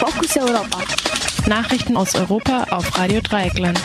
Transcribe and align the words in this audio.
Fokus 0.00 0.34
Europa. 0.38 0.78
Nachrichten 1.46 1.94
aus 1.94 2.14
Europa 2.14 2.64
auf 2.70 2.98
Radio 2.98 3.20
Dreieckland. 3.20 3.78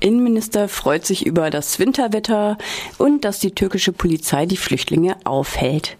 Innenminister 0.00 0.68
freut 0.68 1.06
sich 1.06 1.24
über 1.24 1.48
das 1.48 1.78
Winterwetter 1.78 2.58
und 2.98 3.24
dass 3.24 3.38
die 3.38 3.52
türkische 3.52 3.92
Polizei 3.92 4.46
die 4.46 4.56
Flüchtlinge 4.56 5.16
aufhält. 5.22 5.96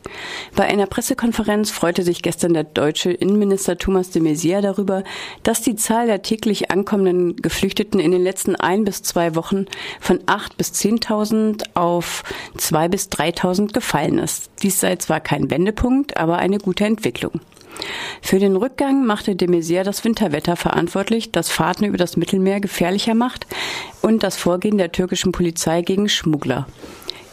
Bei 0.56 0.64
einer 0.64 0.86
Pressekonferenz 0.86 1.70
freute 1.70 2.02
sich 2.02 2.22
gestern 2.22 2.52
der 2.52 2.64
deutsche 2.64 3.12
Innenminister 3.12 3.78
Thomas 3.78 4.10
de 4.10 4.20
Maizière 4.20 4.60
darüber, 4.60 5.04
dass 5.44 5.62
die 5.62 5.76
Zahl 5.76 6.08
der 6.08 6.22
täglich 6.22 6.72
ankommenden 6.72 7.36
Geflüchteten 7.36 8.00
in 8.00 8.10
den 8.10 8.24
letzten 8.24 8.56
ein 8.56 8.84
bis 8.84 9.02
zwei 9.02 9.36
Wochen 9.36 9.66
von 10.00 10.18
acht 10.26 10.56
bis 10.56 10.72
zehntausend 10.72 11.76
auf 11.76 12.24
zwei 12.56 12.88
bis 12.88 13.08
dreitausend 13.08 13.72
gefallen 13.72 14.18
ist. 14.18 14.50
Dies 14.64 14.80
sei 14.80 14.96
zwar 14.96 15.20
kein 15.20 15.48
Wendepunkt, 15.48 16.16
aber 16.16 16.38
eine 16.38 16.58
gute 16.58 16.86
Entwicklung. 16.86 17.40
Für 18.22 18.38
den 18.38 18.56
Rückgang 18.56 19.04
machte 19.06 19.36
de 19.36 19.48
Maizière 19.48 19.82
das 19.82 20.04
Winterwetter 20.04 20.56
verantwortlich, 20.56 21.32
das 21.32 21.50
Fahrten 21.50 21.84
über 21.84 21.98
das 21.98 22.16
Mittelmeer 22.16 22.60
gefährlicher 22.60 23.14
macht 23.14 23.46
und 24.02 24.22
das 24.22 24.36
Vorgehen 24.36 24.78
der 24.78 24.92
türkischen 24.92 25.32
Polizei 25.32 25.82
gegen 25.82 26.08
Schmuggler. 26.08 26.66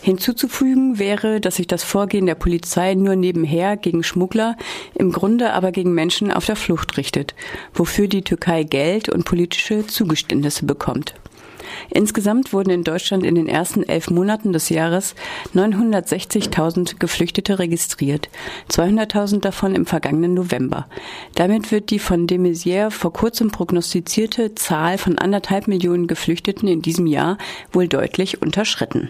Hinzuzufügen 0.01 0.97
wäre, 0.97 1.39
dass 1.39 1.57
sich 1.57 1.67
das 1.67 1.83
Vorgehen 1.83 2.25
der 2.25 2.35
Polizei 2.35 2.95
nur 2.95 3.15
nebenher 3.15 3.77
gegen 3.77 4.03
Schmuggler, 4.03 4.57
im 4.95 5.11
Grunde 5.11 5.53
aber 5.53 5.71
gegen 5.71 5.93
Menschen 5.93 6.31
auf 6.31 6.45
der 6.45 6.55
Flucht 6.55 6.97
richtet, 6.97 7.35
wofür 7.73 8.07
die 8.07 8.23
Türkei 8.23 8.63
Geld 8.63 9.09
und 9.09 9.25
politische 9.25 9.85
Zugeständnisse 9.85 10.65
bekommt. 10.65 11.13
Insgesamt 11.89 12.53
wurden 12.53 12.69
in 12.69 12.83
Deutschland 12.83 13.25
in 13.25 13.35
den 13.35 13.47
ersten 13.47 13.83
elf 13.83 14.09
Monaten 14.09 14.53
des 14.53 14.69
Jahres 14.69 15.15
960.000 15.55 16.99
Geflüchtete 16.99 17.59
registriert, 17.59 18.29
200.000 18.69 19.41
davon 19.41 19.75
im 19.75 19.85
vergangenen 19.85 20.33
November. 20.33 20.87
Damit 21.35 21.71
wird 21.71 21.89
die 21.89 21.99
von 21.99 22.27
de 22.27 22.37
Maizière 22.37 22.91
vor 22.91 23.13
kurzem 23.13 23.51
prognostizierte 23.51 24.55
Zahl 24.55 24.97
von 24.97 25.17
anderthalb 25.17 25.67
Millionen 25.67 26.07
Geflüchteten 26.07 26.67
in 26.67 26.81
diesem 26.81 27.07
Jahr 27.07 27.37
wohl 27.71 27.87
deutlich 27.87 28.41
unterschritten. 28.41 29.09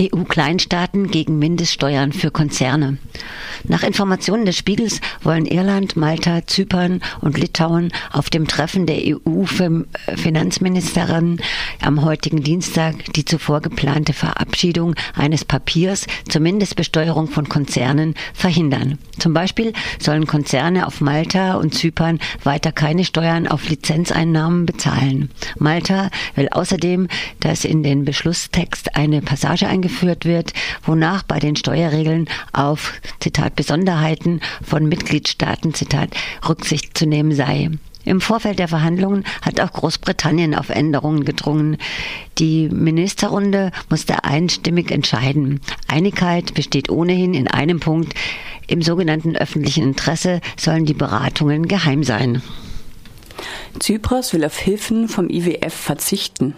EU-Kleinstaaten 0.00 1.10
gegen 1.10 1.38
Mindeststeuern 1.38 2.12
für 2.12 2.30
Konzerne. 2.30 2.96
Nach 3.64 3.82
Informationen 3.82 4.46
des 4.46 4.56
Spiegels 4.56 5.00
wollen 5.22 5.46
Irland, 5.46 5.96
Malta, 5.96 6.46
Zypern 6.46 7.00
und 7.20 7.36
Litauen 7.36 7.90
auf 8.12 8.30
dem 8.30 8.46
Treffen 8.46 8.86
der 8.86 8.98
EU-Finanzministerin 8.98 11.40
am 11.82 12.04
heutigen 12.04 12.40
Dienstag 12.42 13.12
die 13.14 13.24
zuvor 13.24 13.60
geplante 13.60 14.12
Verabschiedung 14.12 14.94
eines 15.14 15.44
Papiers 15.44 16.06
zur 16.28 16.40
Mindestbesteuerung 16.40 17.26
von 17.26 17.48
Konzernen 17.48 18.14
verhindern. 18.34 18.98
Zum 19.18 19.34
Beispiel 19.34 19.72
sollen 19.98 20.28
Konzerne 20.28 20.86
auf 20.86 21.00
Malta 21.00 21.54
und 21.54 21.74
Zypern 21.74 22.20
weiter 22.44 22.70
keine 22.70 23.04
Steuern 23.04 23.48
auf 23.48 23.68
Lizenzeinnahmen 23.68 24.66
bezahlen. 24.66 25.30
Malta 25.58 26.10
will 26.36 26.48
außerdem, 26.48 27.08
dass 27.40 27.64
in 27.64 27.82
den 27.82 28.04
Beschlusstext 28.04 28.94
eine 28.94 29.20
Passage 29.20 29.47
eingeführt 29.48 30.24
wird, 30.24 30.52
wonach 30.82 31.22
bei 31.22 31.38
den 31.38 31.56
Steuerregeln 31.56 32.28
auf 32.52 32.94
Zitat 33.20 33.56
Besonderheiten 33.56 34.40
von 34.62 34.88
Mitgliedstaaten 34.88 35.74
Zitat 35.74 36.10
Rücksicht 36.48 36.96
zu 36.96 37.06
nehmen 37.06 37.32
sei. 37.32 37.70
Im 38.04 38.22
Vorfeld 38.22 38.58
der 38.58 38.68
Verhandlungen 38.68 39.24
hat 39.42 39.60
auch 39.60 39.70
Großbritannien 39.70 40.54
auf 40.54 40.70
Änderungen 40.70 41.26
gedrungen. 41.26 41.76
Die 42.38 42.70
Ministerrunde 42.70 43.70
musste 43.90 44.24
einstimmig 44.24 44.90
entscheiden. 44.90 45.60
Einigkeit 45.88 46.54
besteht 46.54 46.88
ohnehin 46.88 47.34
in 47.34 47.48
einem 47.48 47.80
Punkt. 47.80 48.14
Im 48.66 48.80
sogenannten 48.80 49.36
öffentlichen 49.36 49.82
Interesse 49.82 50.40
sollen 50.56 50.86
die 50.86 50.94
Beratungen 50.94 51.68
geheim 51.68 52.02
sein. 52.02 52.40
Tsipras 53.78 54.32
will 54.32 54.44
auf 54.44 54.58
Hilfen 54.58 55.08
vom 55.08 55.28
IWF 55.30 55.72
verzichten. 55.72 56.54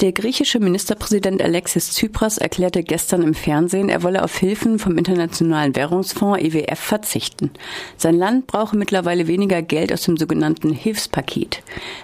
Der 0.00 0.12
griechische 0.12 0.60
Ministerpräsident 0.60 1.42
Alexis 1.42 1.90
Tsipras 1.90 2.38
erklärte 2.38 2.82
gestern 2.82 3.22
im 3.22 3.34
Fernsehen, 3.34 3.88
er 3.88 4.02
wolle 4.02 4.22
auf 4.22 4.36
Hilfen 4.36 4.78
vom 4.78 4.98
Internationalen 4.98 5.74
Währungsfonds 5.74 6.42
IWF 6.42 6.78
verzichten. 6.78 7.50
Sein 7.96 8.16
Land 8.16 8.46
brauche 8.46 8.76
mittlerweile 8.76 9.26
weniger 9.26 9.62
Geld 9.62 9.92
aus 9.92 10.02
dem 10.02 10.16
sogenannten 10.16 10.72
Hilfspaket. 10.72 11.62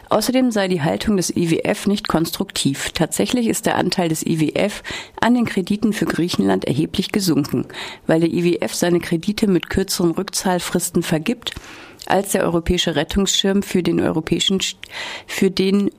Außerdem 0.09 0.51
sei 0.51 0.69
die 0.69 0.83
Haltung 0.83 1.17
des 1.17 1.35
IWF 1.37 1.87
nicht 1.87 2.09
konstruktiv. 2.09 2.91
Tatsächlich 2.93 3.47
ist 3.47 3.67
der 3.67 3.77
Anteil 3.77 4.09
des 4.09 4.25
IWF 4.25 4.83
an 5.21 5.35
den 5.35 5.47
Krediten 5.47 5.93
für 5.93 6.07
Griechenland 6.07 6.65
erheblich 6.65 7.13
gesunken, 7.13 7.67
weil 8.07 8.21
der 8.21 8.33
IWF 8.33 8.75
seine 8.75 9.01
Kredite 9.01 9.47
mit 9.47 9.71
kürzeren 9.71 10.13
Rückzahlfristen 10.13 11.03
vergibt 11.03 11.55
als 12.11 12.33
der 12.33 12.45
europäische 12.45 12.97
Rettungsschirm 12.97 13.63
für 13.63 13.83
den 13.83 14.01
europäischen, 14.01 14.59
für 15.27 15.51
den 15.51 15.91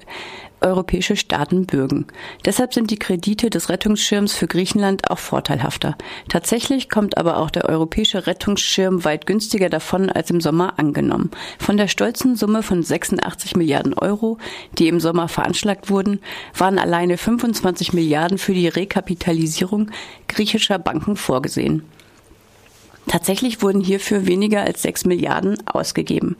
europäische 0.61 1.15
Staaten 1.15 1.65
bürgen. 1.65 2.05
Deshalb 2.45 2.73
sind 2.73 2.91
die 2.91 2.99
Kredite 2.99 3.49
des 3.49 3.69
Rettungsschirms 3.69 4.33
für 4.33 4.47
Griechenland 4.47 5.09
auch 5.09 5.17
vorteilhafter. 5.17 5.97
Tatsächlich 6.29 6.89
kommt 6.89 7.17
aber 7.17 7.37
auch 7.37 7.49
der 7.49 7.65
europäische 7.65 8.27
Rettungsschirm 8.27 9.03
weit 9.03 9.25
günstiger 9.25 9.69
davon 9.69 10.09
als 10.09 10.29
im 10.29 10.39
Sommer 10.39 10.77
angenommen. 10.77 11.31
Von 11.59 11.77
der 11.77 11.87
stolzen 11.87 12.35
Summe 12.35 12.63
von 12.63 12.83
86 12.83 13.55
Milliarden 13.55 13.93
Euro, 13.95 14.37
die 14.77 14.87
im 14.87 14.99
Sommer 14.99 15.27
veranschlagt 15.27 15.89
wurden, 15.89 16.19
waren 16.55 16.77
alleine 16.77 17.17
25 17.17 17.93
Milliarden 17.93 18.37
für 18.37 18.53
die 18.53 18.67
Rekapitalisierung 18.67 19.89
griechischer 20.27 20.79
Banken 20.79 21.15
vorgesehen. 21.15 21.83
Tatsächlich 23.07 23.61
wurden 23.61 23.81
hierfür 23.81 24.25
weniger 24.25 24.61
als 24.61 24.81
6 24.83 25.05
Milliarden 25.05 25.57
ausgegeben. 25.67 26.35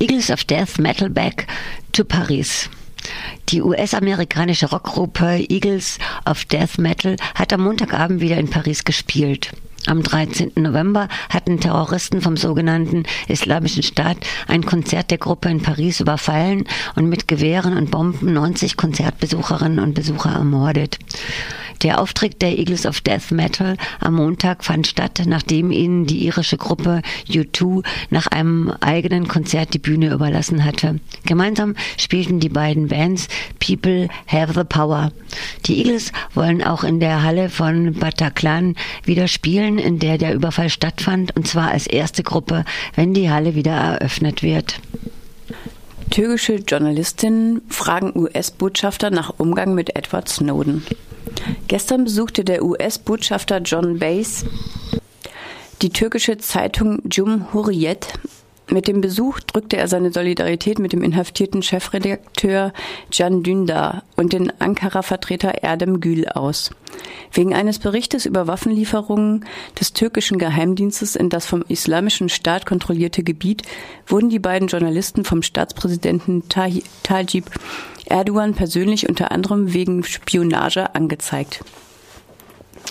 Eagles 0.00 0.30
of 0.30 0.44
Death 0.44 0.78
Metal 0.78 1.10
Back 1.10 1.46
to 1.92 2.04
Paris. 2.04 2.70
Die 3.48 3.62
US-amerikanische 3.62 4.70
Rockgruppe 4.70 5.46
Eagles 5.48 5.98
of 6.24 6.44
Death 6.44 6.78
Metal 6.78 7.16
hat 7.34 7.52
am 7.52 7.62
Montagabend 7.62 8.20
wieder 8.20 8.36
in 8.36 8.50
Paris 8.50 8.84
gespielt. 8.84 9.52
Am 9.88 10.02
13. 10.02 10.52
November 10.56 11.08
hatten 11.30 11.60
Terroristen 11.60 12.20
vom 12.20 12.36
sogenannten 12.36 13.04
Islamischen 13.26 13.82
Staat 13.82 14.18
ein 14.46 14.66
Konzert 14.66 15.10
der 15.10 15.16
Gruppe 15.16 15.48
in 15.48 15.62
Paris 15.62 16.00
überfallen 16.00 16.64
und 16.94 17.08
mit 17.08 17.26
Gewehren 17.26 17.74
und 17.74 17.90
Bomben 17.90 18.34
90 18.34 18.76
Konzertbesucherinnen 18.76 19.78
und 19.78 19.94
Besucher 19.94 20.32
ermordet. 20.32 20.98
Der 21.82 22.00
Auftritt 22.00 22.42
der 22.42 22.58
Eagles 22.58 22.86
of 22.86 23.00
Death 23.00 23.30
Metal 23.30 23.76
am 24.00 24.16
Montag 24.16 24.64
fand 24.64 24.86
statt, 24.86 25.22
nachdem 25.26 25.70
ihnen 25.70 26.06
die 26.06 26.26
irische 26.26 26.56
Gruppe 26.56 27.02
U2 27.28 27.84
nach 28.10 28.26
einem 28.26 28.72
eigenen 28.80 29.28
Konzert 29.28 29.74
die 29.74 29.78
Bühne 29.78 30.12
überlassen 30.12 30.64
hatte. 30.64 30.98
Gemeinsam 31.24 31.76
spielten 31.96 32.40
die 32.40 32.48
beiden 32.48 32.88
Bands 32.88 33.28
People 33.68 34.08
Have 34.26 34.54
the 34.54 34.64
Power. 34.64 35.12
Die 35.66 35.78
Eagles 35.78 36.12
wollen 36.34 36.62
auch 36.62 36.84
in 36.84 37.00
der 37.00 37.22
Halle 37.22 37.50
von 37.50 37.92
Bataclan 37.92 38.74
wieder 39.04 39.28
spielen, 39.28 39.78
in 39.78 39.98
der 39.98 40.16
der 40.16 40.34
Überfall 40.34 40.70
stattfand, 40.70 41.36
und 41.36 41.46
zwar 41.46 41.70
als 41.70 41.86
erste 41.86 42.22
Gruppe, 42.22 42.64
wenn 42.94 43.12
die 43.12 43.30
Halle 43.30 43.54
wieder 43.54 43.72
eröffnet 43.72 44.42
wird. 44.42 44.80
Türkische 46.10 46.54
Journalistinnen 46.54 47.60
fragen 47.68 48.12
US-Botschafter 48.14 49.10
nach 49.10 49.34
Umgang 49.36 49.74
mit 49.74 49.94
Edward 49.94 50.28
Snowden. 50.28 50.84
Gestern 51.68 52.04
besuchte 52.04 52.44
der 52.44 52.64
US-Botschafter 52.64 53.58
John 53.58 53.98
Bass 53.98 54.46
die 55.82 55.90
türkische 55.90 56.38
Zeitung 56.38 57.02
Cumhuriyet. 57.08 58.08
Mit 58.70 58.86
dem 58.86 59.00
Besuch 59.00 59.40
drückte 59.40 59.78
er 59.78 59.88
seine 59.88 60.12
Solidarität 60.12 60.78
mit 60.78 60.92
dem 60.92 61.02
inhaftierten 61.02 61.62
Chefredakteur 61.62 62.74
Can 63.10 63.42
Dündar 63.42 64.02
und 64.14 64.34
den 64.34 64.52
Ankara-Vertreter 64.60 65.62
Erdem 65.62 66.00
Gül 66.00 66.28
aus. 66.28 66.70
Wegen 67.32 67.54
eines 67.54 67.78
Berichtes 67.78 68.26
über 68.26 68.46
Waffenlieferungen 68.46 69.46
des 69.80 69.94
türkischen 69.94 70.38
Geheimdienstes 70.38 71.16
in 71.16 71.30
das 71.30 71.46
vom 71.46 71.64
Islamischen 71.68 72.28
Staat 72.28 72.66
kontrollierte 72.66 73.22
Gebiet 73.22 73.62
wurden 74.06 74.28
die 74.28 74.38
beiden 74.38 74.68
Journalisten 74.68 75.24
vom 75.24 75.42
Staatspräsidenten 75.42 76.44
Tajib 76.50 77.50
Erdogan 78.04 78.54
persönlich 78.54 79.08
unter 79.08 79.32
anderem 79.32 79.72
wegen 79.72 80.04
Spionage 80.04 80.94
angezeigt. 80.94 81.64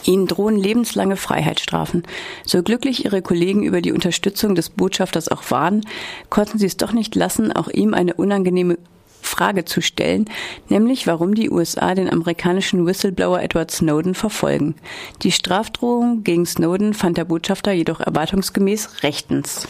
Ihnen 0.05 0.27
drohen 0.27 0.57
lebenslange 0.57 1.15
Freiheitsstrafen. 1.15 2.03
So 2.45 2.61
glücklich 2.63 3.05
Ihre 3.05 3.21
Kollegen 3.21 3.63
über 3.63 3.81
die 3.81 3.91
Unterstützung 3.91 4.55
des 4.55 4.69
Botschafters 4.69 5.29
auch 5.29 5.49
waren, 5.49 5.85
konnten 6.29 6.59
Sie 6.59 6.65
es 6.65 6.77
doch 6.77 6.91
nicht 6.91 7.15
lassen, 7.15 7.51
auch 7.51 7.69
ihm 7.69 7.93
eine 7.93 8.13
unangenehme 8.15 8.77
Frage 9.21 9.65
zu 9.65 9.81
stellen, 9.81 10.25
nämlich 10.69 11.05
warum 11.05 11.35
die 11.35 11.49
USA 11.49 11.93
den 11.93 12.09
amerikanischen 12.09 12.85
Whistleblower 12.85 13.41
Edward 13.41 13.71
Snowden 13.71 14.15
verfolgen. 14.15 14.75
Die 15.21 15.31
Strafdrohung 15.31 16.23
gegen 16.23 16.45
Snowden 16.45 16.93
fand 16.93 17.17
der 17.17 17.25
Botschafter 17.25 17.71
jedoch 17.71 17.99
erwartungsgemäß 17.99 19.03
rechtens. 19.03 19.67